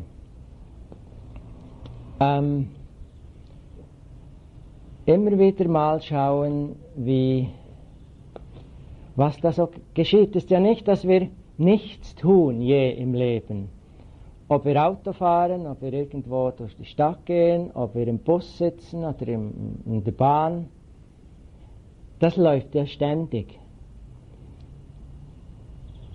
[2.18, 2.70] Ähm,
[5.06, 7.50] immer wieder mal schauen, wie,
[9.14, 10.34] was da so geschieht.
[10.34, 13.68] Es ist ja nicht, dass wir nichts tun je im Leben.
[14.48, 18.58] Ob wir Auto fahren, ob wir irgendwo durch die Stadt gehen, ob wir im Bus
[18.58, 20.68] sitzen oder im, in der Bahn,
[22.18, 23.58] das läuft ja ständig.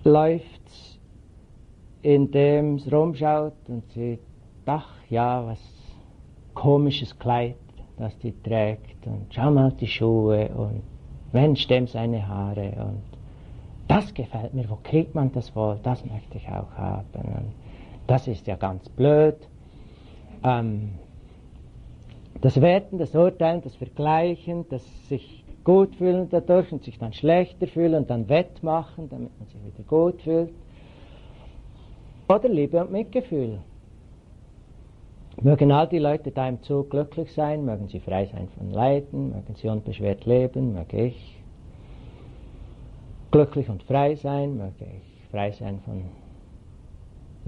[0.03, 0.99] Läuft,
[2.01, 4.21] indem es rumschaut und sieht,
[4.65, 5.59] ach ja, was
[6.53, 7.55] komisches Kleid,
[7.97, 9.05] das die trägt.
[9.07, 10.83] Und schau mal die Schuhe und
[11.31, 12.71] Mensch, dem seine Haare.
[12.85, 13.03] Und
[13.87, 17.05] das gefällt mir, wo kriegt man das wohl, das möchte ich auch haben.
[17.13, 17.53] Und
[18.09, 19.35] das ist ja ganz blöd.
[20.43, 20.95] Ähm,
[22.41, 27.67] das Werten, das Urteilen, das Vergleichen, das sich gut fühlen dadurch und sich dann schlechter
[27.67, 30.51] fühlen und dann wettmachen, damit man sich wieder gut fühlt.
[32.27, 33.59] Oder Liebe und Mitgefühl.
[35.41, 39.29] Mögen all die Leute da im Zug glücklich sein, mögen sie frei sein von Leiden,
[39.29, 41.37] mögen sie unbeschwert leben, möge ich
[43.31, 46.03] glücklich und frei sein, möge ich frei sein von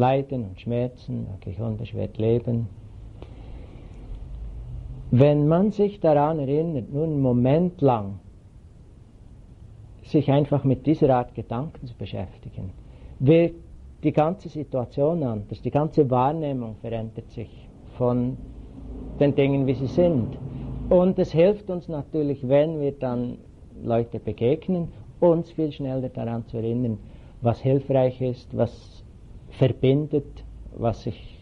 [0.01, 2.67] Leiden und Schmerzen, möge ich unbeschwert leben.
[5.11, 8.19] Wenn man sich daran erinnert, nur einen Moment lang
[10.03, 12.71] sich einfach mit dieser Art Gedanken zu beschäftigen,
[13.19, 13.53] wird
[14.03, 17.51] die ganze Situation anders, die ganze Wahrnehmung verändert sich
[17.97, 18.37] von
[19.19, 20.35] den Dingen, wie sie sind.
[20.89, 23.37] Und es hilft uns natürlich, wenn wir dann
[23.83, 24.87] Leute begegnen
[25.19, 26.97] uns viel schneller daran zu erinnern,
[27.41, 29.03] was hilfreich ist, was
[29.51, 30.43] verbindet,
[30.77, 31.37] was sich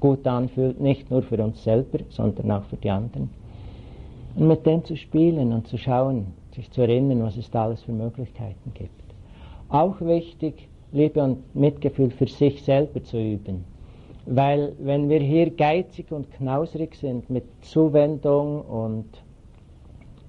[0.00, 3.30] gut anfühlt, nicht nur für uns selber, sondern auch für die anderen.
[4.36, 7.82] Und mit dem zu spielen und zu schauen, sich zu erinnern, was es da alles
[7.82, 8.92] für Möglichkeiten gibt.
[9.68, 13.64] Auch wichtig, Liebe und Mitgefühl für sich selber zu üben.
[14.26, 19.06] Weil wenn wir hier geizig und knausrig sind mit Zuwendung und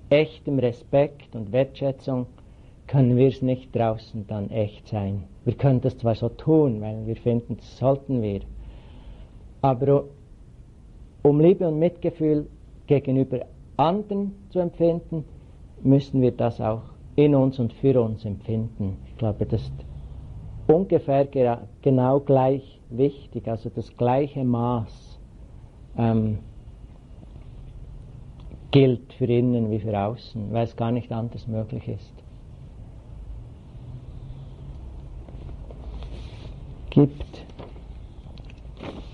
[0.09, 2.25] echtem Respekt und Wertschätzung,
[2.89, 5.25] können wir es nicht draußen dann echt sein.
[5.45, 8.41] Wir können das zwar so tun, weil wir finden, das sollten wir,
[9.61, 10.05] aber
[11.21, 12.47] um Liebe und Mitgefühl
[12.87, 13.41] gegenüber
[13.77, 15.23] anderen zu empfinden,
[15.83, 16.81] müssen wir das auch
[17.15, 18.97] in uns und für uns empfinden.
[19.05, 19.71] Ich glaube, das ist
[20.65, 21.27] ungefähr
[21.83, 25.19] genau gleich wichtig, also das gleiche Maß
[25.95, 26.39] ähm,
[28.71, 32.18] gilt für innen wie für außen, weil es gar nicht anders möglich ist.
[36.99, 37.45] Gibt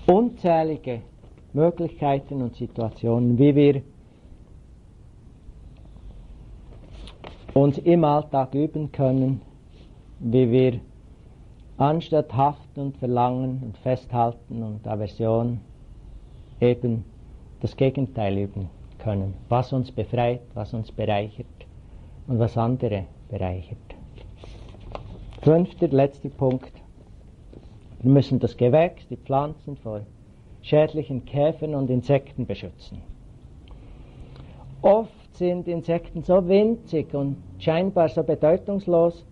[0.08, 1.02] unzählige
[1.52, 3.82] Möglichkeiten und Situationen, wie wir
[7.54, 9.40] uns im Alltag üben können,
[10.18, 10.80] wie wir
[11.78, 15.60] anstatt Haften und Verlangen und Festhalten und Aversion
[16.60, 17.04] eben
[17.60, 18.68] das Gegenteil üben
[18.98, 21.46] können, was uns befreit, was uns bereichert
[22.26, 23.78] und was andere bereichert.
[25.42, 26.75] Fünfter, letzter Punkt.
[28.06, 30.02] Wir müssen das Gewächs, die Pflanzen vor
[30.62, 33.02] schädlichen Käfern und Insekten beschützen.
[34.80, 39.26] Oft sind Insekten so winzig und scheinbar so bedeutungslos,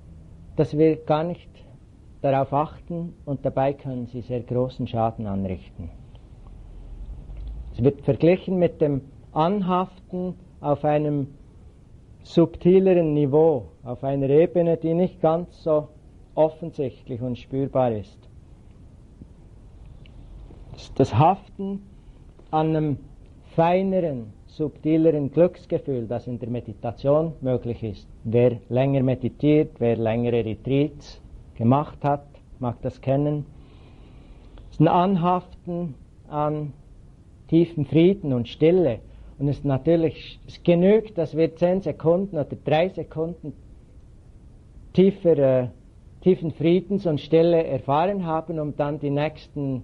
[0.57, 1.49] dass wir gar nicht
[2.21, 5.91] darauf achten und dabei können sie sehr großen Schaden anrichten.
[7.75, 11.29] Es wird verglichen mit dem Anhaften auf einem
[12.25, 15.87] subtileren Niveau, auf einer Ebene, die nicht ganz so
[16.35, 18.25] offensichtlich und spürbar ist
[20.97, 21.81] das Haften
[22.51, 22.99] an einem
[23.55, 28.09] feineren, subtileren Glücksgefühl, das in der Meditation möglich ist.
[28.25, 31.21] Wer länger meditiert, wer längere Retreats
[31.57, 32.27] gemacht hat,
[32.59, 33.47] mag das kennen.
[34.71, 35.95] Es ist ein Anhaften
[36.29, 36.73] an
[37.49, 39.01] tiefen Frieden und Stille.
[39.39, 43.53] Und es ist natürlich, es genügt, dass wir zehn Sekunden oder drei Sekunden
[44.93, 45.69] tiefer, äh,
[46.23, 49.83] tiefen Friedens und Stille erfahren haben, um dann die nächsten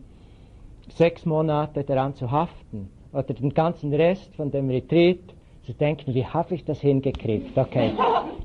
[0.88, 5.18] sechs Monate daran zu haften oder den ganzen Rest von dem Retreat
[5.64, 7.56] zu denken, wie habe ich das hingekriegt?
[7.56, 7.92] Okay,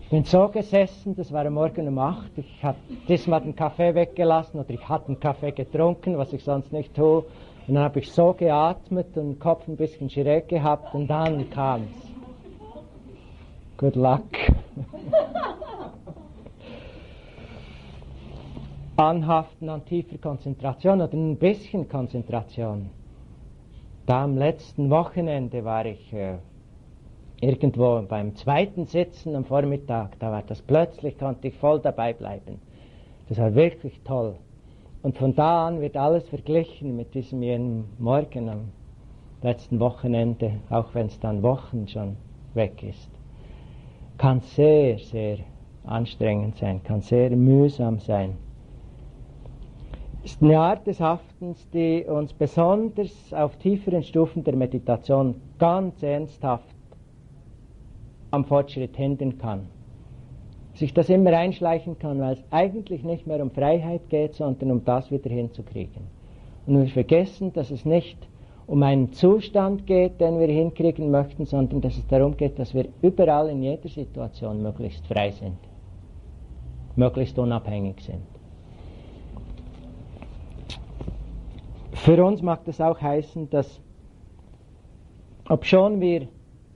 [0.01, 2.77] ich bin so gesessen, das war Morgen um acht, ich habe
[3.07, 7.23] diesmal den Kaffee weggelassen oder ich hatte den Kaffee getrunken, was ich sonst nicht tue.
[7.67, 11.49] Und dann habe ich so geatmet und den Kopf ein bisschen schräg gehabt und dann
[11.49, 11.89] kam's.
[13.77, 14.23] Good luck.
[18.97, 22.89] anhaften an tiefer Konzentration oder ein bisschen Konzentration.
[24.05, 26.37] Da am letzten Wochenende war ich äh,
[27.41, 32.59] irgendwo beim zweiten Sitzen am Vormittag, da war das plötzlich, konnte ich voll dabei bleiben.
[33.27, 34.35] Das war wirklich toll.
[35.01, 38.71] Und von da an wird alles verglichen mit diesem jenen Morgen am
[39.41, 42.15] letzten Wochenende, auch wenn es dann Wochen schon
[42.53, 43.09] weg ist,
[44.17, 45.39] kann sehr, sehr
[45.83, 48.37] anstrengend sein, kann sehr mühsam sein.
[50.25, 56.75] Ist eine Art des Haftens, die uns besonders auf tieferen Stufen der Meditation ganz ernsthaft
[58.31, 59.67] am Fortschritt hindern kann.
[60.73, 64.83] Sich das immer einschleichen kann, weil es eigentlich nicht mehr um Freiheit geht, sondern um
[64.83, 66.01] das wieder hinzukriegen.
[66.65, 68.17] Und wir vergessen, dass es nicht
[68.65, 72.87] um einen Zustand geht, den wir hinkriegen möchten, sondern dass es darum geht, dass wir
[73.03, 75.59] überall in jeder Situation möglichst frei sind,
[76.95, 78.34] möglichst unabhängig sind.
[82.05, 83.81] Für uns mag das auch heißen, dass
[85.49, 86.27] obschon wir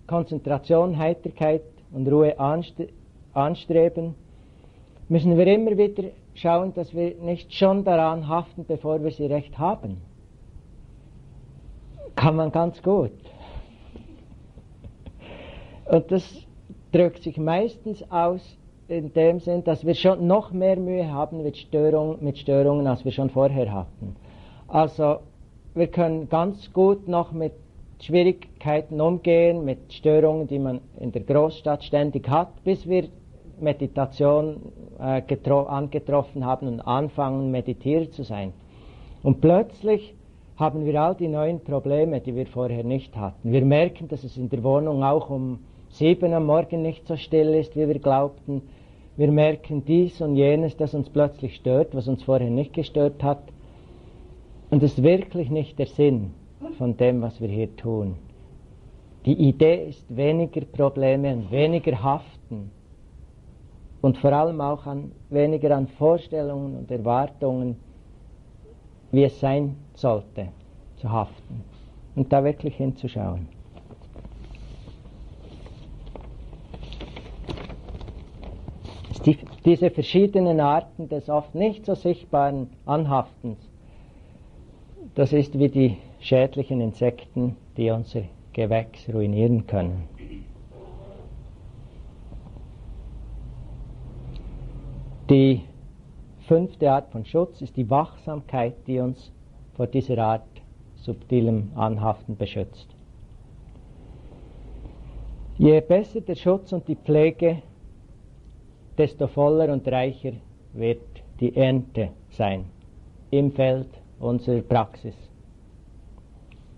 [0.08, 1.62] Konzentration, Heiterkeit
[1.92, 2.36] und Ruhe
[3.36, 4.16] anstreben,
[5.08, 9.60] müssen wir immer wieder schauen, dass wir nicht schon daran haften, bevor wir sie recht
[9.60, 10.02] haben.
[12.16, 13.12] Kann man ganz gut.
[15.92, 16.44] Und das
[16.92, 18.58] drückt sich meistens aus
[18.88, 23.06] in dem Sinn, dass wir schon noch mehr Mühe haben mit, Störung, mit Störungen, als
[23.06, 24.16] wir schon vorher hatten.
[24.70, 25.18] Also
[25.74, 27.54] wir können ganz gut noch mit
[28.02, 33.10] Schwierigkeiten umgehen, mit Störungen, die man in der Großstadt ständig hat, bis wir
[33.60, 38.54] Meditation äh, angetroffen haben und anfangen, meditiert zu sein.
[39.24, 40.14] Und plötzlich
[40.56, 43.52] haben wir all die neuen Probleme, die wir vorher nicht hatten.
[43.52, 45.60] Wir merken, dass es in der Wohnung auch um
[45.90, 48.62] sieben am Morgen nicht so still ist, wie wir glaubten.
[49.18, 53.40] Wir merken dies und jenes, das uns plötzlich stört, was uns vorher nicht gestört hat.
[54.70, 56.34] Und es ist wirklich nicht der Sinn
[56.78, 58.16] von dem, was wir hier tun.
[59.26, 62.72] Die Idee ist weniger Probleme und weniger Haften
[64.02, 67.76] und vor allem auch an, weniger an Vorstellungen und Erwartungen,
[69.12, 70.50] wie es sein sollte,
[70.98, 71.64] zu haften
[72.16, 73.48] und da wirklich hinzuschauen.
[79.26, 83.69] Die, diese verschiedenen Arten des oft nicht so sichtbaren Anhaftens
[85.16, 90.08] das ist wie die schädlichen Insekten, die unser Gewächs ruinieren können.
[95.30, 95.62] Die
[96.48, 99.32] fünfte Art von Schutz ist die Wachsamkeit, die uns
[99.76, 100.48] vor dieser Art
[100.96, 102.88] subtilem Anhaften beschützt.
[105.58, 107.62] Je besser der Schutz und die Pflege,
[108.98, 110.34] desto voller und reicher
[110.74, 111.02] wird
[111.40, 112.66] die Ernte sein
[113.32, 115.16] im Feld unserer Praxis.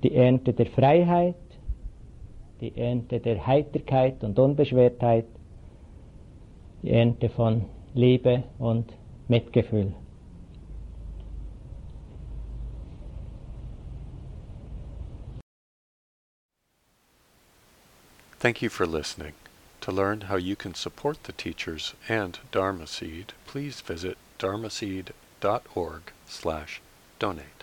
[0.03, 1.35] Die Ernte der Freiheit,
[2.59, 5.25] die Ernte der Heiterkeit und Unbeschwertheit,
[6.83, 8.93] die Ernte von Liebe und
[9.27, 9.93] Mitgefühl.
[18.39, 19.33] Thank you for listening.
[19.81, 26.81] To learn how you can support the teachers and Dharma Seed, please visit dharmaseed.org slash
[27.21, 27.60] donate.